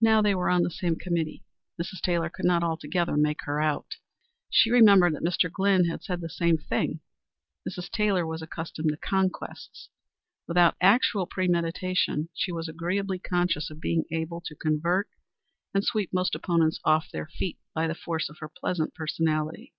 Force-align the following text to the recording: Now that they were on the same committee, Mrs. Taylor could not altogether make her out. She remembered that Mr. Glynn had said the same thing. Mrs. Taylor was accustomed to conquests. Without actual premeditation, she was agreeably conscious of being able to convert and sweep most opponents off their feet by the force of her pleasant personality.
Now 0.00 0.22
that 0.22 0.28
they 0.28 0.34
were 0.36 0.48
on 0.48 0.62
the 0.62 0.70
same 0.70 0.94
committee, 0.94 1.42
Mrs. 1.76 2.00
Taylor 2.02 2.30
could 2.30 2.44
not 2.44 2.62
altogether 2.62 3.16
make 3.16 3.42
her 3.46 3.60
out. 3.60 3.96
She 4.48 4.70
remembered 4.70 5.12
that 5.16 5.24
Mr. 5.24 5.50
Glynn 5.50 5.86
had 5.86 6.04
said 6.04 6.20
the 6.20 6.28
same 6.28 6.56
thing. 6.56 7.00
Mrs. 7.68 7.90
Taylor 7.90 8.24
was 8.24 8.42
accustomed 8.42 8.90
to 8.90 8.96
conquests. 8.96 9.88
Without 10.46 10.76
actual 10.80 11.26
premeditation, 11.26 12.28
she 12.32 12.52
was 12.52 12.68
agreeably 12.68 13.18
conscious 13.18 13.70
of 13.70 13.80
being 13.80 14.04
able 14.12 14.40
to 14.40 14.54
convert 14.54 15.08
and 15.74 15.84
sweep 15.84 16.10
most 16.12 16.36
opponents 16.36 16.78
off 16.84 17.10
their 17.10 17.26
feet 17.26 17.58
by 17.74 17.88
the 17.88 17.94
force 17.96 18.28
of 18.28 18.38
her 18.38 18.48
pleasant 18.48 18.94
personality. 18.94 19.74